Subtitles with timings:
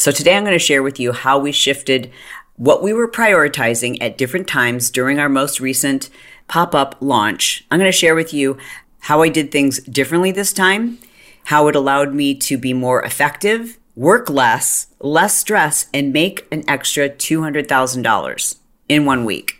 [0.00, 2.10] So today I'm going to share with you how we shifted
[2.56, 6.08] what we were prioritizing at different times during our most recent
[6.48, 7.66] pop up launch.
[7.70, 8.56] I'm going to share with you
[9.00, 10.96] how I did things differently this time,
[11.44, 16.64] how it allowed me to be more effective, work less, less stress, and make an
[16.66, 18.56] extra $200,000
[18.88, 19.59] in one week.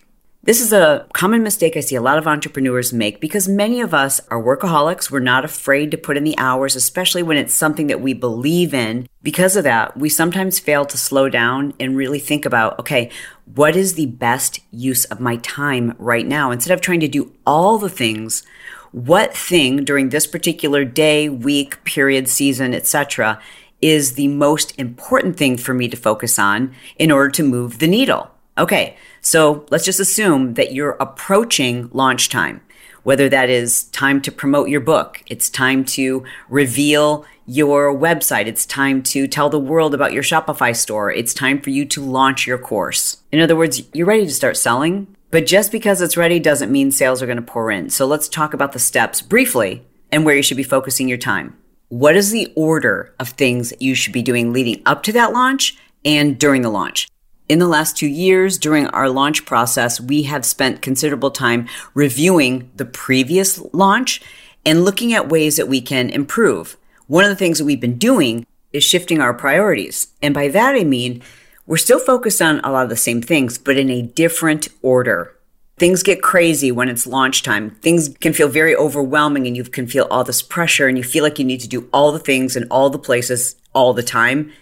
[0.51, 3.95] This is a common mistake I see a lot of entrepreneurs make because many of
[3.95, 5.09] us are workaholics.
[5.09, 8.75] We're not afraid to put in the hours, especially when it's something that we believe
[8.75, 9.07] in.
[9.23, 13.13] Because of that, we sometimes fail to slow down and really think about, okay,
[13.55, 16.51] what is the best use of my time right now?
[16.51, 18.43] Instead of trying to do all the things,
[18.91, 23.41] what thing during this particular day, week, period, season, etc.,
[23.81, 27.87] is the most important thing for me to focus on in order to move the
[27.87, 28.33] needle?
[28.61, 32.61] Okay, so let's just assume that you're approaching launch time,
[33.05, 38.67] whether that is time to promote your book, it's time to reveal your website, it's
[38.67, 42.47] time to tell the world about your Shopify store, it's time for you to launch
[42.47, 43.23] your course.
[43.33, 46.93] In other words, you're ready to start selling, but just because it's ready doesn't mean
[46.93, 47.89] sales are going to pour in.
[47.89, 51.57] So let's talk about the steps briefly and where you should be focusing your time.
[51.89, 55.79] What is the order of things you should be doing leading up to that launch
[56.05, 57.09] and during the launch?
[57.51, 62.71] In the last two years, during our launch process, we have spent considerable time reviewing
[62.77, 64.23] the previous launch
[64.65, 66.77] and looking at ways that we can improve.
[67.09, 70.13] One of the things that we've been doing is shifting our priorities.
[70.23, 71.23] And by that, I mean,
[71.67, 75.37] we're still focused on a lot of the same things, but in a different order.
[75.77, 77.71] Things get crazy when it's launch time.
[77.83, 81.25] Things can feel very overwhelming and you can feel all this pressure and you feel
[81.25, 84.53] like you need to do all the things in all the places all the time.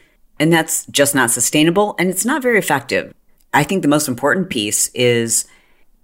[0.40, 3.12] And that's just not sustainable and it's not very effective.
[3.52, 5.46] I think the most important piece is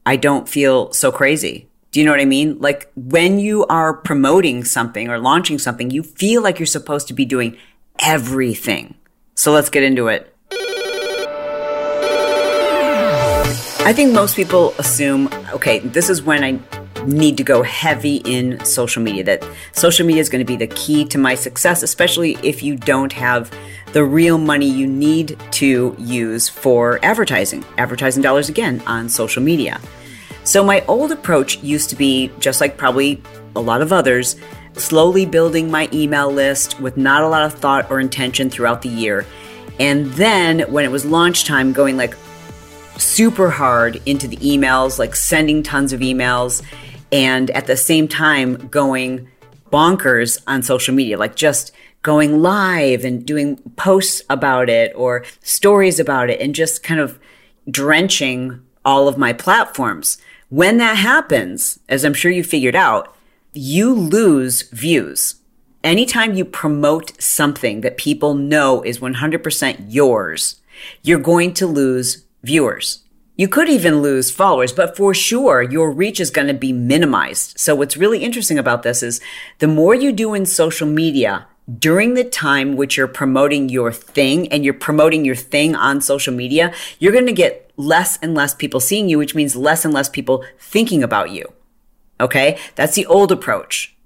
[0.07, 1.69] I don't feel so crazy.
[1.93, 2.59] Do you know what I mean?
[2.59, 7.15] Like when you are promoting something or launching something, you feel like you're supposed to
[7.15, 7.57] be doing
[8.01, 8.95] everything.
[9.37, 10.35] So let's get into it.
[13.87, 18.65] I think most people assume, okay, this is when I need to go heavy in
[18.65, 22.37] social media, that social media is going to be the key to my success, especially
[22.43, 23.51] if you don't have
[23.93, 29.81] the real money you need to use for advertising, advertising dollars again on social media.
[30.45, 33.23] So, my old approach used to be just like probably
[33.57, 34.37] a lot of others,
[34.75, 38.89] slowly building my email list with not a lot of thought or intention throughout the
[38.89, 39.25] year.
[39.81, 42.15] And then when it was launch time, going like
[42.99, 46.63] super hard into the emails, like sending tons of emails,
[47.15, 49.29] and at the same time going
[49.71, 51.71] bonkers on social media, like just
[52.03, 57.21] going live and doing posts about it or stories about it and just kind of
[57.71, 60.19] drenching all of my platforms.
[60.49, 63.17] When that happens, as I'm sure you figured out,
[63.53, 65.37] you lose views.
[65.85, 70.61] Anytime you promote something that people know is 100% yours,
[71.03, 73.04] you're going to lose viewers.
[73.37, 77.59] You could even lose followers, but for sure your reach is going to be minimized.
[77.59, 79.21] So what's really interesting about this is
[79.59, 84.47] the more you do in social media, during the time which you're promoting your thing
[84.53, 88.55] and you're promoting your thing on social media, you're going to get less and less
[88.55, 91.53] people seeing you, which means less and less people thinking about you.
[92.21, 92.57] Okay.
[92.77, 93.97] That's the old approach.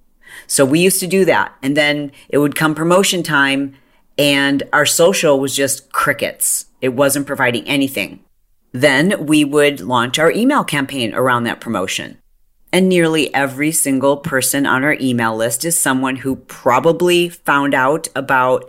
[0.47, 1.55] So we used to do that.
[1.63, 3.75] And then it would come promotion time
[4.17, 6.67] and our social was just crickets.
[6.81, 8.25] It wasn't providing anything.
[8.73, 12.19] Then we would launch our email campaign around that promotion.
[12.73, 18.09] And nearly every single person on our email list is someone who probably found out
[18.15, 18.69] about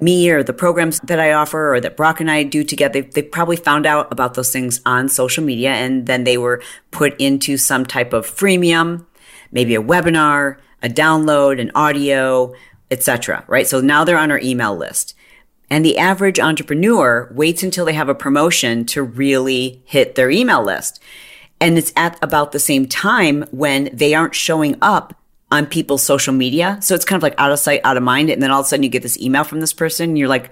[0.00, 3.02] me or the programs that I offer or that Brock and I do together.
[3.02, 6.62] They, they probably found out about those things on social media and then they were
[6.90, 9.04] put into some type of freemium,
[9.52, 12.54] maybe a webinar, a download, an audio,
[12.90, 13.44] etc.
[13.48, 13.66] Right?
[13.66, 15.15] So now they're on our email list.
[15.68, 20.62] And the average entrepreneur waits until they have a promotion to really hit their email
[20.62, 21.00] list.
[21.60, 25.14] And it's at about the same time when they aren't showing up
[25.50, 26.78] on people's social media.
[26.82, 28.30] So it's kind of like out of sight, out of mind.
[28.30, 30.28] And then all of a sudden you get this email from this person and you're
[30.28, 30.50] like,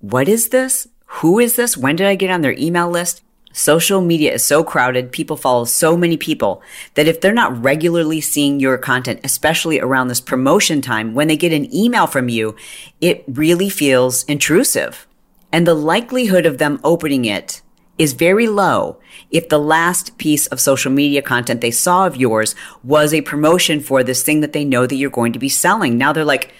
[0.00, 0.86] what is this?
[1.06, 1.76] Who is this?
[1.76, 3.22] When did I get on their email list?
[3.56, 5.12] Social media is so crowded.
[5.12, 6.60] People follow so many people
[6.94, 11.36] that if they're not regularly seeing your content, especially around this promotion time, when they
[11.36, 12.56] get an email from you,
[13.00, 15.06] it really feels intrusive.
[15.52, 17.62] And the likelihood of them opening it
[17.96, 18.98] is very low
[19.30, 23.78] if the last piece of social media content they saw of yours was a promotion
[23.78, 25.96] for this thing that they know that you're going to be selling.
[25.96, 26.52] Now they're like,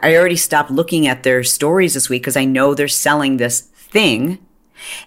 [0.00, 3.60] I already stopped looking at their stories this week because I know they're selling this
[3.60, 4.38] thing.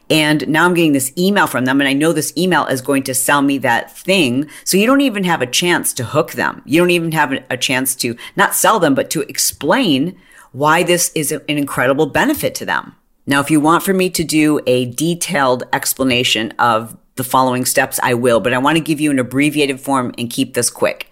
[0.10, 3.04] And now I'm getting this email from them and I know this email is going
[3.04, 4.50] to sell me that thing.
[4.64, 6.62] So you don't even have a chance to hook them.
[6.66, 10.18] You don't even have a chance to not sell them, but to explain
[10.52, 12.96] why this is an incredible benefit to them.
[13.26, 18.00] Now, if you want for me to do a detailed explanation of the following steps,
[18.02, 21.10] I will, but I want to give you an abbreviated form and keep this quick.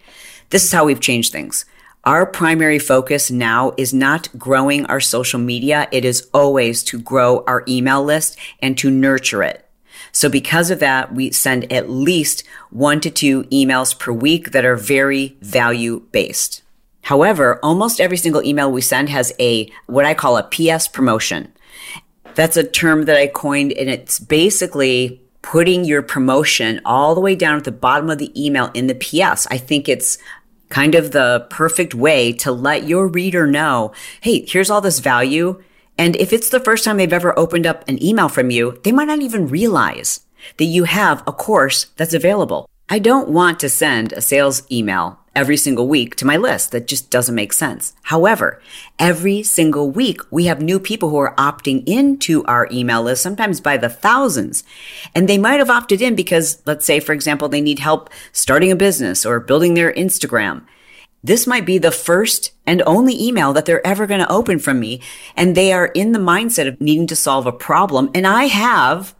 [0.50, 1.66] This is how we've changed things.
[2.06, 5.88] Our primary focus now is not growing our social media.
[5.92, 9.66] It is always to grow our email list and to nurture it.
[10.12, 14.66] So because of that, we send at least one to two emails per week that
[14.66, 16.63] are very value based.
[17.04, 21.52] However, almost every single email we send has a, what I call a PS promotion.
[22.36, 27.36] That's a term that I coined, and it's basically putting your promotion all the way
[27.36, 29.48] down at the bottom of the email in the PS.
[29.48, 30.18] I think it's
[30.69, 35.62] kind of the perfect way to let your reader know, hey, here's all this value.
[35.98, 38.92] And if it's the first time they've ever opened up an email from you, they
[38.92, 40.21] might not even realize
[40.57, 42.69] that you have a course that's available.
[42.92, 46.72] I don't want to send a sales email every single week to my list.
[46.72, 47.94] That just doesn't make sense.
[48.02, 48.60] However,
[48.98, 53.62] every single week we have new people who are opting into our email list, sometimes
[53.62, 54.64] by the thousands.
[55.14, 58.72] And they might have opted in because, let's say, for example, they need help starting
[58.72, 60.64] a business or building their Instagram.
[61.24, 64.80] This might be the first and only email that they're ever going to open from
[64.80, 65.00] me.
[65.36, 68.10] And they are in the mindset of needing to solve a problem.
[68.16, 69.14] And I have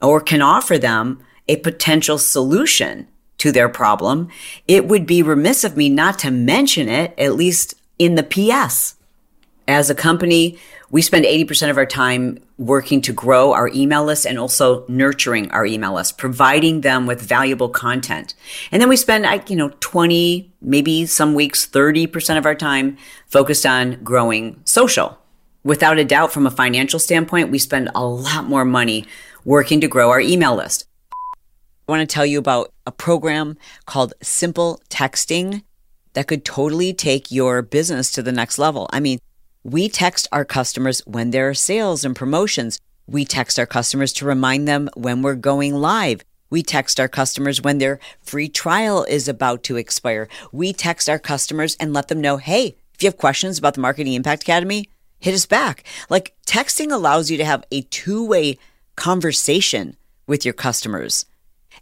[0.00, 3.08] or can offer them a potential solution
[3.38, 4.28] to their problem,
[4.66, 8.96] it would be remiss of me not to mention it, at least in the PS.
[9.66, 10.58] As a company,
[10.90, 15.50] we spend 80% of our time working to grow our email list and also nurturing
[15.50, 18.34] our email list, providing them with valuable content.
[18.72, 22.96] And then we spend, you know, 20, maybe some weeks, 30% of our time
[23.26, 25.18] focused on growing social.
[25.62, 29.04] Without a doubt, from a financial standpoint, we spend a lot more money
[29.44, 30.87] working to grow our email list.
[31.88, 33.56] I want to tell you about a program
[33.86, 35.62] called Simple Texting
[36.12, 38.90] that could totally take your business to the next level.
[38.92, 39.20] I mean,
[39.64, 42.78] we text our customers when there are sales and promotions.
[43.06, 46.22] We text our customers to remind them when we're going live.
[46.50, 50.28] We text our customers when their free trial is about to expire.
[50.52, 53.80] We text our customers and let them know, hey, if you have questions about the
[53.80, 55.84] Marketing Impact Academy, hit us back.
[56.10, 58.58] Like texting allows you to have a two way
[58.94, 59.96] conversation
[60.26, 61.24] with your customers.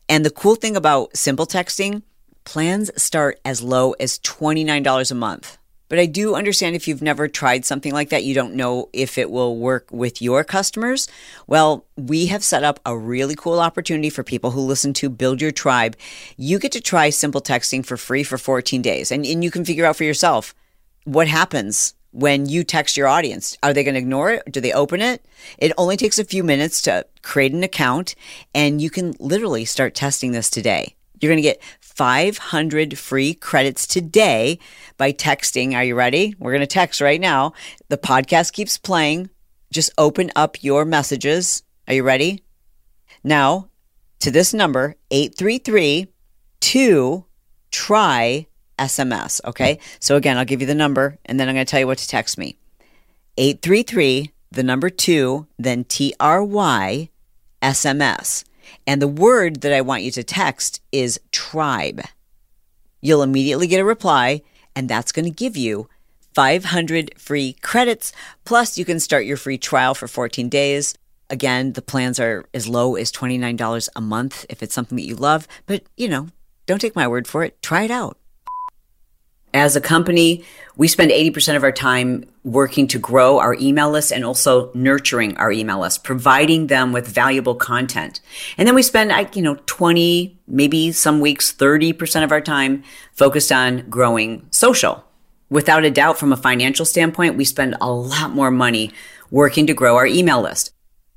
[0.08, 2.03] And the cool thing about simple texting,
[2.44, 5.58] plans start as low as $29 a month.
[5.88, 9.19] But I do understand if you've never tried something like that, you don't know if
[9.19, 11.08] it will work with your customers.
[11.47, 15.41] Well, we have set up a really cool opportunity for people who listen to Build
[15.41, 15.97] Your Tribe.
[16.37, 19.64] You get to try simple texting for free for 14 days, and, and you can
[19.64, 20.55] figure out for yourself
[21.05, 23.58] what happens when you text your audience.
[23.62, 24.50] Are they going to ignore it?
[24.50, 25.22] Do they open it?
[25.58, 28.14] It only takes a few minutes to create an account
[28.54, 30.94] and you can literally start testing this today.
[31.20, 34.58] You're going to get 500 free credits today
[34.96, 35.74] by texting.
[35.74, 36.34] Are you ready?
[36.38, 37.52] We're going to text right now.
[37.88, 39.28] The podcast keeps playing.
[39.70, 41.64] Just open up your messages.
[41.86, 42.42] Are you ready?
[43.22, 43.68] Now,
[44.20, 46.06] to this number, 833
[46.60, 47.26] 2
[47.70, 48.46] try
[48.78, 49.40] SMS.
[49.44, 49.78] Okay.
[50.00, 51.99] So again, I'll give you the number and then I'm going to tell you what
[51.99, 52.56] to text me
[53.38, 57.11] 833, the number two, then T R Y
[57.62, 58.44] SMS.
[58.87, 62.02] And the word that I want you to text is tribe.
[63.00, 64.43] You'll immediately get a reply,
[64.75, 65.88] and that's going to give you
[66.34, 68.12] 500 free credits.
[68.44, 70.96] Plus, you can start your free trial for 14 days.
[71.31, 75.16] Again, the plans are as low as $29 a month if it's something that you
[75.16, 75.49] love.
[75.66, 76.28] But, you know,
[76.66, 77.61] don't take my word for it.
[77.62, 78.18] Try it out.
[79.56, 80.44] As a company,
[80.76, 85.34] we spend 80% of our time working to grow our email list and also nurturing
[85.38, 88.20] our email list, providing them with valuable content.
[88.58, 92.84] And then we spend, you know, 20, maybe some weeks, 30% of our time
[93.14, 95.02] focused on growing social.
[95.48, 98.92] Without a doubt, from a financial standpoint, we spend a lot more money
[99.30, 100.70] working to grow our email list.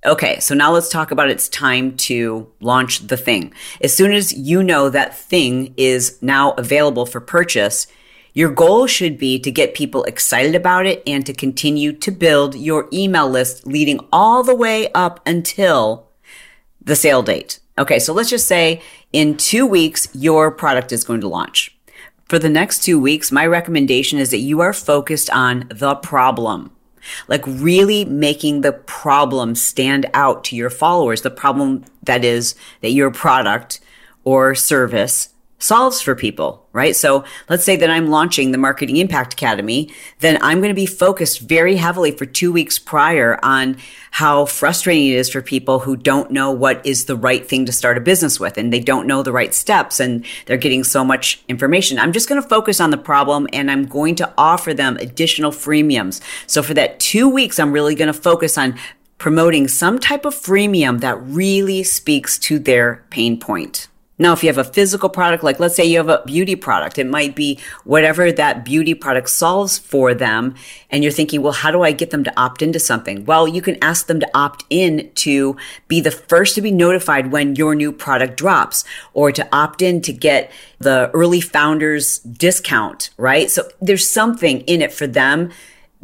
[0.05, 3.53] Okay, so now let's talk about it's time to launch the thing.
[3.81, 7.85] As soon as you know that thing is now available for purchase,
[8.33, 12.55] your goal should be to get people excited about it and to continue to build
[12.55, 16.07] your email list leading all the way up until
[16.81, 17.59] the sale date.
[17.77, 18.81] Okay, so let's just say
[19.13, 21.75] in two weeks, your product is going to launch.
[22.27, 26.71] For the next two weeks, my recommendation is that you are focused on the problem.
[27.27, 31.21] Like really making the problem stand out to your followers.
[31.21, 33.79] The problem that is that your product
[34.23, 36.95] or service solves for people, right?
[36.95, 40.85] So let's say that I'm launching the Marketing Impact Academy, then I'm going to be
[40.85, 43.77] focused very heavily for two weeks prior on
[44.11, 47.71] how frustrating it is for people who don't know what is the right thing to
[47.71, 51.03] start a business with and they don't know the right steps and they're getting so
[51.03, 51.99] much information.
[51.99, 55.51] I'm just going to focus on the problem and I'm going to offer them additional
[55.51, 56.21] freemiums.
[56.47, 58.79] So for that two weeks, I'm really going to focus on
[59.17, 63.89] promoting some type of freemium that really speaks to their pain point.
[64.21, 66.97] Now, if you have a physical product, like let's say you have a beauty product,
[66.97, 70.55] it might be whatever that beauty product solves for them.
[70.89, 73.23] And you're thinking, well, how do I get them to opt into something?
[73.23, 75.55] Well, you can ask them to opt in to
[75.87, 78.83] be the first to be notified when your new product drops
[79.13, 83.49] or to opt in to get the early founders discount, right?
[83.49, 85.49] So there's something in it for them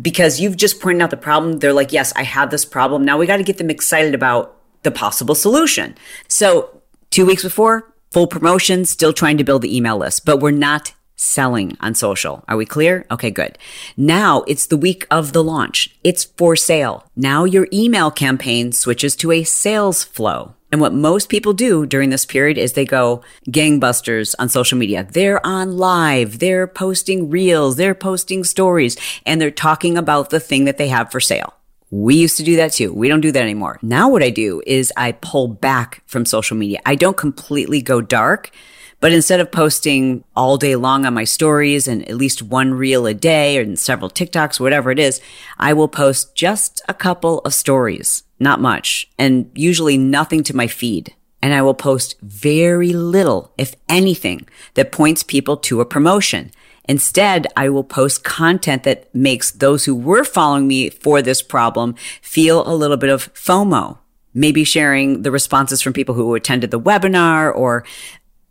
[0.02, 1.60] because you've just pointed out the problem.
[1.60, 3.04] They're like, yes, I have this problem.
[3.04, 5.96] Now we got to get them excited about the possible solution.
[6.30, 10.50] So two weeks before, full promotion, still trying to build the email list, but we're
[10.50, 12.46] not selling on social.
[12.48, 13.06] Are we clear?
[13.12, 13.58] Okay, good.
[13.98, 15.94] Now it's the week of the launch.
[16.02, 17.06] It's for sale.
[17.18, 20.56] Now your email campaign switches to a sales flow.
[20.72, 25.06] And what most people do during this period is they go gangbusters on social media.
[25.12, 26.40] They're on live.
[26.40, 27.76] They're posting reels.
[27.76, 28.96] They're posting stories
[29.26, 31.54] and they're talking about the thing that they have for sale.
[31.96, 32.92] We used to do that too.
[32.92, 33.80] We don't do that anymore.
[33.82, 36.82] Now what I do is I pull back from social media.
[36.86, 38.52] I don't completely go dark,
[39.00, 43.08] but instead of posting all day long on my stories and at least one reel
[43.08, 45.22] a day or several TikToks, whatever it is,
[45.58, 50.68] I will post just a couple of stories, not much, and usually nothing to my
[50.68, 51.16] feed.
[51.42, 56.52] And I will post very little, if anything, that points people to a promotion.
[56.88, 61.96] Instead, I will post content that makes those who were following me for this problem
[62.22, 63.98] feel a little bit of FOMO.
[64.34, 67.86] Maybe sharing the responses from people who attended the webinar or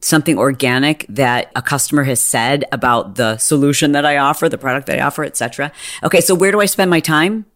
[0.00, 4.86] something organic that a customer has said about the solution that I offer, the product
[4.86, 5.72] that I offer, etc.
[6.02, 7.46] Okay, so where do I spend my time?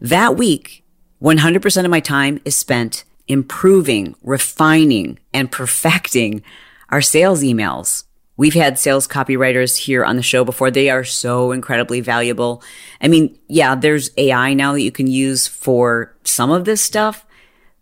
[0.00, 0.84] That week,
[1.22, 6.42] 100% of my time is spent improving, refining, and perfecting
[6.88, 8.04] our sales emails.
[8.38, 10.70] We've had sales copywriters here on the show before.
[10.70, 12.62] They are so incredibly valuable.
[13.00, 17.26] I mean, yeah, there's AI now that you can use for some of this stuff,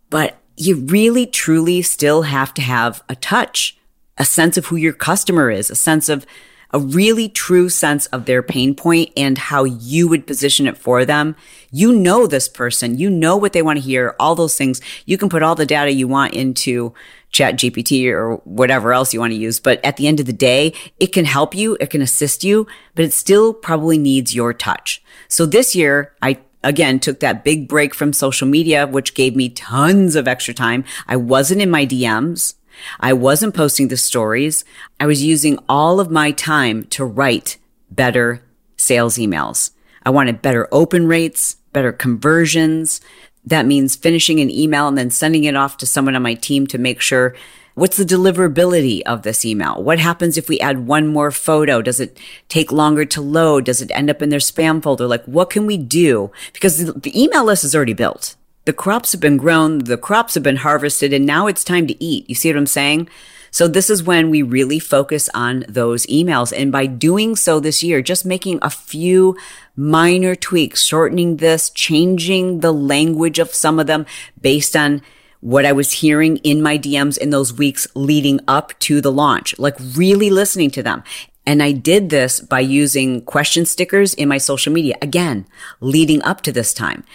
[0.09, 3.77] but you really truly still have to have a touch,
[4.17, 6.25] a sense of who your customer is, a sense of
[6.71, 11.05] a really true sense of their pain point and how you would position it for
[11.05, 11.35] them.
[11.71, 14.81] You know this person, you know what they want to hear, all those things.
[15.05, 16.93] You can put all the data you want into
[17.31, 19.59] chat GPT or whatever else you want to use.
[19.59, 21.77] But at the end of the day, it can help you.
[21.79, 25.03] It can assist you, but it still probably needs your touch.
[25.27, 29.49] So this year, I again took that big break from social media, which gave me
[29.49, 30.83] tons of extra time.
[31.07, 32.55] I wasn't in my DMs.
[32.99, 34.63] I wasn't posting the stories.
[34.99, 37.57] I was using all of my time to write
[37.89, 38.43] better
[38.75, 39.71] sales emails.
[40.03, 43.01] I wanted better open rates, better conversions,
[43.49, 46.67] that means finishing an email and then sending it off to someone on my team
[46.67, 47.35] to make sure
[47.75, 49.81] what's the deliverability of this email?
[49.81, 51.81] What happens if we add one more photo?
[51.81, 53.65] Does it take longer to load?
[53.65, 55.07] Does it end up in their spam folder?
[55.07, 56.31] Like, what can we do?
[56.53, 58.35] Because the, email list is already built.
[58.65, 62.03] The crops have been grown, the crops have been harvested, and now it's time to
[62.03, 62.27] eat.
[62.27, 63.07] You see what I'm saying?
[63.51, 66.53] So this is when we really focus on those emails.
[66.55, 69.37] And by doing so this year, just making a few
[69.75, 74.05] minor tweaks, shortening this, changing the language of some of them
[74.39, 75.01] based on
[75.39, 79.57] what I was hearing in my DMs in those weeks leading up to the launch,
[79.59, 81.03] like really listening to them.
[81.45, 84.95] And I did this by using question stickers in my social media.
[85.01, 85.45] Again,
[85.79, 87.05] leading up to this time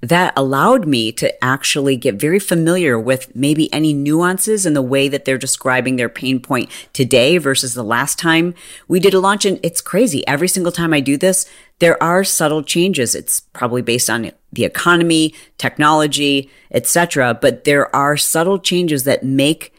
[0.00, 5.08] that allowed me to actually get very familiar with maybe any nuances in the way
[5.08, 8.54] that they're describing their pain point today versus the last time
[8.88, 9.44] we did a launch.
[9.44, 10.26] And it's crazy.
[10.26, 11.48] Every single time I do this,
[11.80, 13.14] there are subtle changes.
[13.14, 17.34] It's probably based on the economy, technology, etc.
[17.34, 19.74] But there are subtle changes that make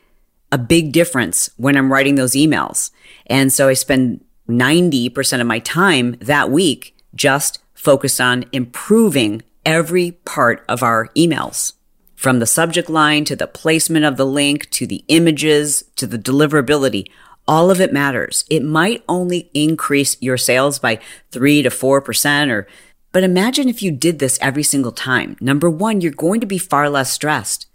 [0.51, 2.91] a big difference when I'm writing those emails.
[3.27, 10.11] And so I spend 90% of my time that week just focused on improving every
[10.25, 11.73] part of our emails.
[12.15, 16.19] From the subject line to the placement of the link to the images to the
[16.19, 17.07] deliverability,
[17.47, 18.45] all of it matters.
[18.49, 20.99] It might only increase your sales by
[21.31, 22.67] three to 4% or,
[23.11, 25.35] but imagine if you did this every single time.
[25.41, 27.67] Number one, you're going to be far less stressed.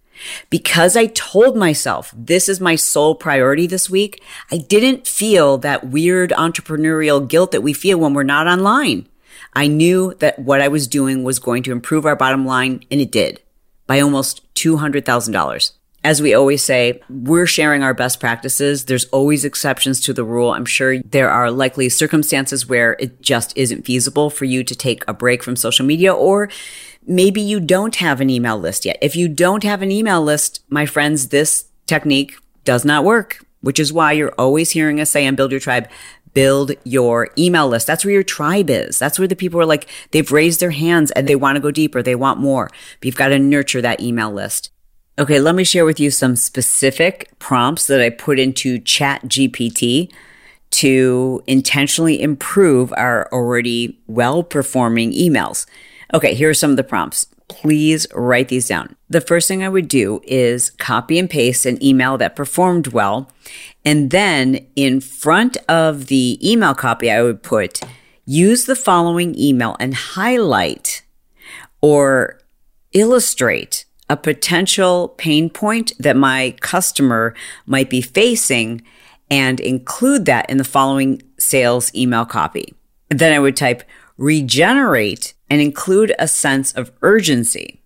[0.49, 5.89] Because I told myself this is my sole priority this week, I didn't feel that
[5.89, 9.09] weird entrepreneurial guilt that we feel when we're not online.
[9.57, 13.01] I knew that what I was doing was going to improve our bottom line, and
[13.01, 13.41] it did
[13.87, 15.73] by almost $200,000.
[16.05, 18.85] As we always say, we're sharing our best practices.
[18.85, 20.51] There's always exceptions to the rule.
[20.53, 25.05] I'm sure there are likely circumstances where it just isn't feasible for you to take
[25.09, 26.51] a break from social media or
[27.07, 28.99] maybe you don't have an email list yet.
[29.01, 33.81] If you don't have an email list, my friends, this technique does not work, which
[33.81, 35.89] is why you're always hearing us say on Build Your Tribe,
[36.37, 37.87] build your email list.
[37.87, 38.99] That's where your tribe is.
[38.99, 41.71] That's where the people are like, they've raised their hands and they want to go
[41.71, 42.03] deeper.
[42.03, 42.69] They want more.
[43.01, 44.69] But you've got to nurture that email list.
[45.19, 50.13] Okay, let me share with you some specific prompts that I put into Chat GPT
[50.73, 55.65] to intentionally improve our already well performing emails.
[56.13, 57.29] Okay, here are some of the prompts.
[57.49, 58.97] Please write these down.
[59.09, 63.31] The first thing I would do is copy and paste an email that performed well.
[63.85, 67.81] And then in front of the email copy, I would put
[68.25, 71.03] use the following email and highlight
[71.81, 72.41] or
[72.93, 77.35] illustrate a potential pain point that my customer
[77.67, 78.83] might be facing
[79.31, 82.75] and include that in the following sales email copy.
[83.09, 83.83] Then I would type
[84.17, 87.81] regenerate and include a sense of urgency.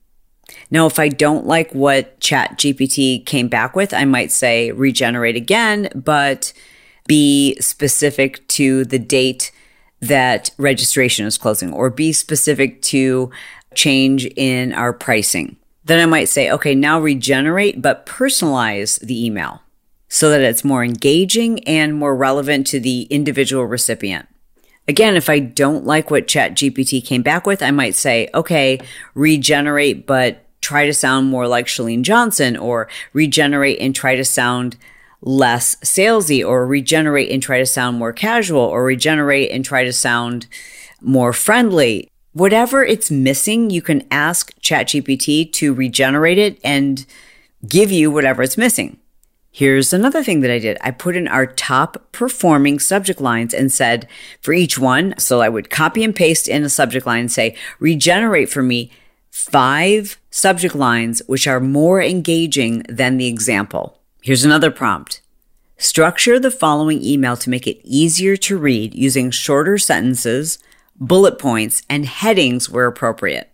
[0.71, 5.37] Now, if I don't like what Chat GPT came back with, I might say regenerate
[5.37, 6.53] again, but
[7.07, 9.53] be specific to the date
[10.01, 13.31] that registration is closing or be specific to
[13.75, 15.57] change in our pricing.
[15.85, 19.61] Then I might say, okay, now regenerate, but personalize the email
[20.09, 24.27] so that it's more engaging and more relevant to the individual recipient.
[24.91, 28.81] Again, if I don't like what ChatGPT came back with, I might say, okay,
[29.15, 34.77] regenerate, but try to sound more like Chalene Johnson, or regenerate and try to sound
[35.23, 39.93] less salesy, or regenerate and try to sound more casual, or regenerate and try to
[39.93, 40.49] sound
[41.01, 42.09] more friendly.
[42.33, 47.07] Whatever it's missing, you can ask ChatGPT to regenerate it and
[47.69, 48.99] give you whatever it's missing.
[49.53, 50.79] Here's another thing that I did.
[50.81, 54.07] I put in our top performing subject lines and said
[54.41, 57.57] for each one, so I would copy and paste in a subject line and say,
[57.81, 58.93] regenerate for me
[59.31, 63.99] five subject lines which are more engaging than the example.
[64.23, 65.21] Here's another prompt.
[65.79, 70.59] Structure the following email to make it easier to read using shorter sentences,
[70.95, 73.51] bullet points, and headings where appropriate.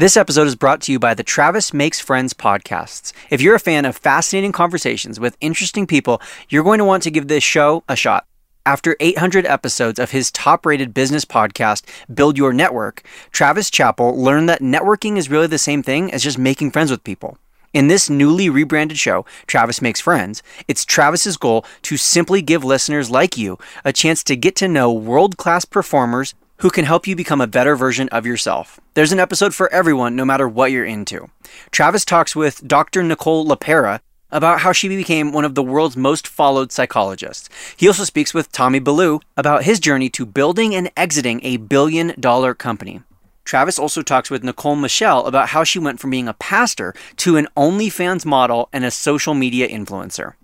[0.00, 3.12] This episode is brought to you by the Travis Makes Friends podcasts.
[3.28, 7.10] If you're a fan of fascinating conversations with interesting people, you're going to want to
[7.10, 8.26] give this show a shot.
[8.64, 11.84] After 800 episodes of his top rated business podcast,
[12.14, 16.38] Build Your Network, Travis Chappell learned that networking is really the same thing as just
[16.38, 17.36] making friends with people.
[17.74, 23.10] In this newly rebranded show, Travis Makes Friends, it's Travis's goal to simply give listeners
[23.10, 27.16] like you a chance to get to know world class performers who can help you
[27.16, 28.80] become a better version of yourself.
[28.94, 31.28] There's an episode for everyone, no matter what you're into.
[31.70, 33.02] Travis talks with Dr.
[33.02, 37.48] Nicole LePera about how she became one of the world's most followed psychologists.
[37.76, 42.14] He also speaks with Tommy Bellew about his journey to building and exiting a billion
[42.20, 43.02] dollar company.
[43.44, 47.36] Travis also talks with Nicole Michelle about how she went from being a pastor to
[47.36, 50.34] an OnlyFans model and a social media influencer.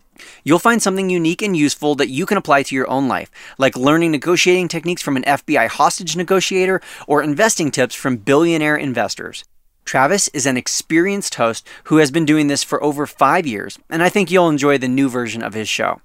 [0.44, 3.76] You'll find something unique and useful that you can apply to your own life, like
[3.76, 9.44] learning negotiating techniques from an FBI hostage negotiator or investing tips from billionaire investors.
[9.84, 14.02] Travis is an experienced host who has been doing this for over five years, and
[14.02, 16.00] I think you'll enjoy the new version of his show.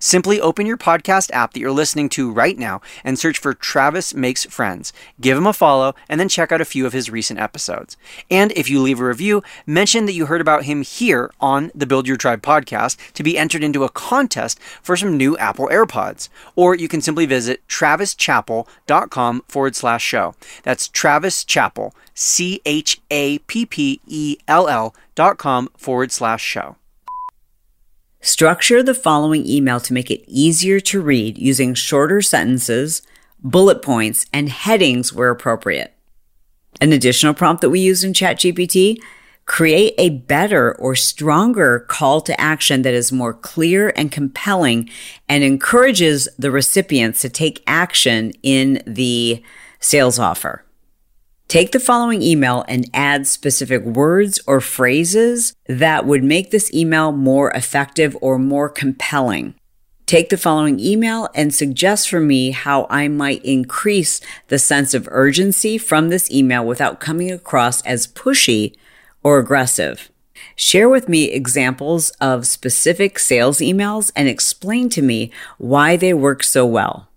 [0.00, 4.14] Simply open your podcast app that you're listening to right now and search for Travis
[4.14, 4.94] Makes Friends.
[5.20, 7.98] Give him a follow and then check out a few of his recent episodes.
[8.30, 11.84] And if you leave a review, mention that you heard about him here on the
[11.84, 16.30] Build Your Tribe podcast to be entered into a contest for some new Apple AirPods.
[16.56, 20.34] Or you can simply visit travischappell.com forward slash show.
[20.62, 26.42] That's Travis Chappell, C H A P P E L L dot com forward slash
[26.42, 26.76] show.
[28.22, 33.00] Structure the following email to make it easier to read using shorter sentences,
[33.42, 35.94] bullet points, and headings where appropriate.
[36.82, 38.98] An additional prompt that we use in ChatGPT
[39.46, 44.90] create a better or stronger call to action that is more clear and compelling
[45.26, 49.42] and encourages the recipients to take action in the
[49.80, 50.62] sales offer.
[51.50, 57.10] Take the following email and add specific words or phrases that would make this email
[57.10, 59.56] more effective or more compelling.
[60.06, 65.08] Take the following email and suggest for me how I might increase the sense of
[65.10, 68.76] urgency from this email without coming across as pushy
[69.24, 70.08] or aggressive.
[70.54, 76.44] Share with me examples of specific sales emails and explain to me why they work
[76.44, 77.09] so well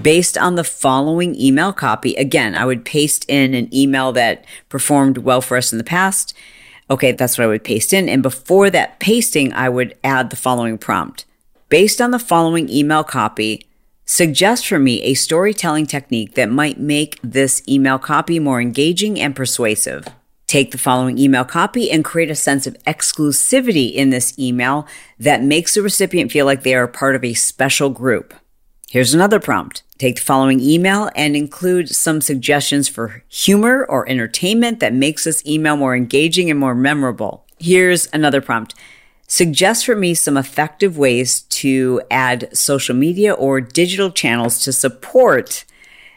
[0.00, 2.14] based on the following email copy.
[2.14, 6.34] Again, I would paste in an email that performed well for us in the past.
[6.88, 8.08] Okay, that's what I would paste in.
[8.08, 11.24] And before that pasting, I would add the following prompt.
[11.68, 13.66] Based on the following email copy,
[14.04, 19.34] suggest for me a storytelling technique that might make this email copy more engaging and
[19.34, 20.06] persuasive.
[20.46, 24.86] Take the following email copy and create a sense of exclusivity in this email
[25.18, 28.32] that makes the recipient feel like they are part of a special group.
[28.96, 29.82] Here's another prompt.
[29.98, 35.44] Take the following email and include some suggestions for humor or entertainment that makes this
[35.44, 37.44] email more engaging and more memorable.
[37.58, 38.74] Here's another prompt.
[39.28, 45.66] Suggest for me some effective ways to add social media or digital channels to support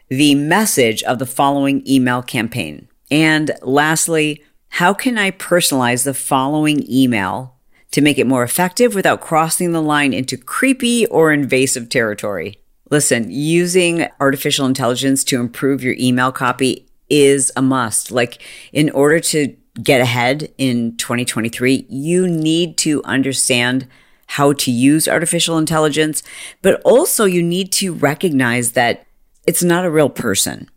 [0.07, 2.87] the message of the following email campaign.
[3.11, 7.57] And lastly, how can I personalize the following email
[7.91, 12.55] to make it more effective without crossing the line into creepy or invasive territory?
[12.89, 18.11] Listen, using artificial intelligence to improve your email copy is a must.
[18.11, 18.41] Like,
[18.73, 23.87] in order to get ahead in 2023, you need to understand
[24.27, 26.21] how to use artificial intelligence,
[26.61, 29.05] but also you need to recognize that
[29.47, 30.69] it's not a real person.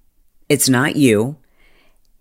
[0.49, 1.37] It's not you.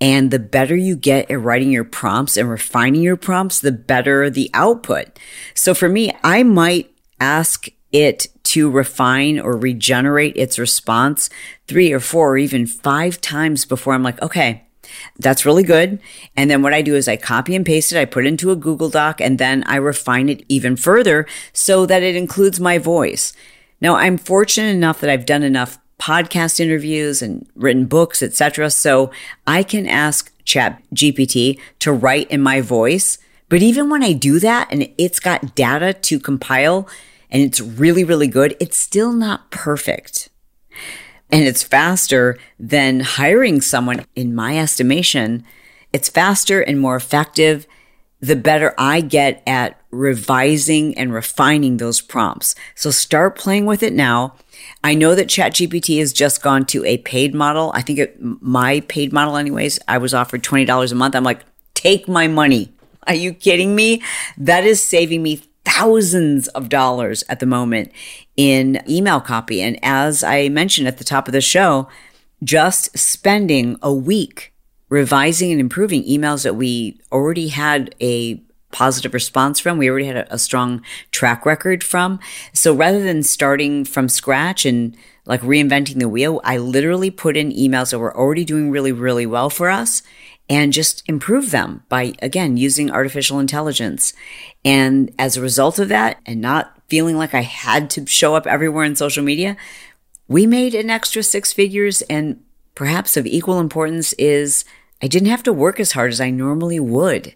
[0.02, 4.30] And the better you get at writing your prompts and refining your prompts, the better
[4.30, 5.20] the output.
[5.54, 11.30] So for me, I might ask it to refine or regenerate its response
[11.68, 14.66] three or four or even five times before I'm like, okay,
[15.18, 16.00] that's really good.
[16.36, 18.52] And then what I do is I copy and paste it, I put it into
[18.52, 22.78] a Google Doc, and then I refine it even further so that it includes my
[22.78, 23.32] voice.
[23.80, 28.70] Now, I'm fortunate enough that I've done enough podcast interviews and written books, etc.
[28.70, 29.12] So
[29.48, 33.18] I can ask Chat GPT to write in my voice.
[33.48, 36.90] But even when I do that and it's got data to compile
[37.32, 40.30] and it's really, really good, it's still not perfect.
[41.32, 45.46] And it's faster than hiring someone, in my estimation.
[45.94, 47.68] It's faster and more effective
[48.20, 52.54] the better I get at revising and refining those prompts.
[52.76, 54.36] So start playing with it now.
[54.84, 57.72] I know that ChatGPT has just gone to a paid model.
[57.74, 61.16] I think it, my paid model, anyways, I was offered $20 a month.
[61.16, 61.42] I'm like,
[61.74, 62.72] take my money.
[63.08, 64.04] Are you kidding me?
[64.38, 67.92] That is saving me thousands of dollars at the moment
[68.36, 69.62] in email copy.
[69.62, 71.88] And as I mentioned at the top of the show,
[72.44, 74.54] just spending a week
[74.90, 78.36] revising and improving emails that we already had a
[78.72, 79.78] positive response from.
[79.78, 82.20] We already had a, a, strong track record from.
[82.54, 84.96] So rather than starting from scratch and
[85.26, 89.26] like reinventing the wheel, I literally put in emails that were already doing really, really
[89.26, 90.04] well for us
[90.50, 94.14] and just improve them by, again, using artificial intelligence.
[94.64, 98.46] And as a result of that and not feeling like I had to show up
[98.46, 99.58] everywhere in social media,
[100.28, 102.02] we made an extra six figures.
[102.04, 102.44] And
[102.76, 104.66] perhaps of equal importance is
[105.02, 107.36] I didn't have to work as hard as I normally would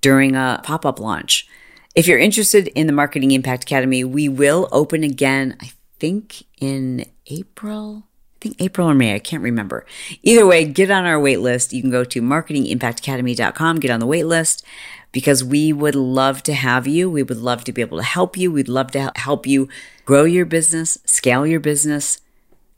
[0.00, 1.48] during a pop up launch.
[1.94, 7.06] If you're interested in the Marketing Impact Academy, we will open again, I think in
[7.26, 8.06] April.
[8.40, 9.84] Think April or May, I can't remember.
[10.22, 11.72] Either way, get on our wait list.
[11.72, 14.64] You can go to marketingimpactacademy.com, get on the wait list
[15.12, 17.10] because we would love to have you.
[17.10, 18.50] We would love to be able to help you.
[18.50, 19.68] We'd love to help you
[20.04, 22.20] grow your business, scale your business,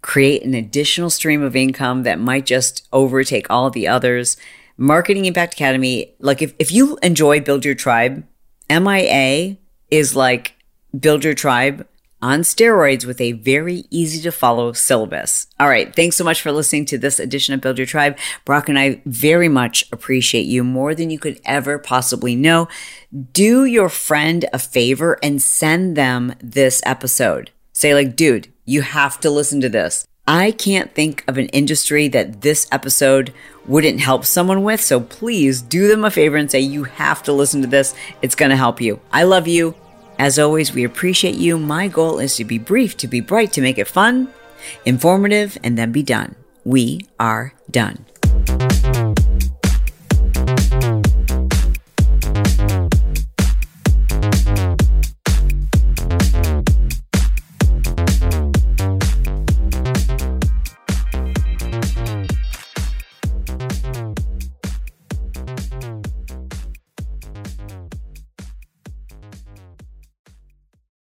[0.00, 4.36] create an additional stream of income that might just overtake all the others
[4.76, 8.24] Marketing Impact Academy, like if, if you enjoy Build Your Tribe,
[8.70, 9.56] MIA
[9.90, 10.54] is like
[10.98, 11.86] Build Your Tribe
[12.22, 15.48] on steroids with a very easy to follow syllabus.
[15.60, 15.94] All right.
[15.94, 18.16] Thanks so much for listening to this edition of Build Your Tribe.
[18.44, 22.68] Brock and I very much appreciate you more than you could ever possibly know.
[23.32, 27.50] Do your friend a favor and send them this episode.
[27.72, 30.06] Say like, dude, you have to listen to this.
[30.26, 33.34] I can't think of an industry that this episode
[33.66, 34.80] wouldn't help someone with.
[34.80, 37.94] So please do them a favor and say, you have to listen to this.
[38.22, 39.00] It's going to help you.
[39.12, 39.74] I love you.
[40.18, 41.58] As always, we appreciate you.
[41.58, 44.28] My goal is to be brief, to be bright, to make it fun,
[44.84, 46.36] informative, and then be done.
[46.64, 48.04] We are done.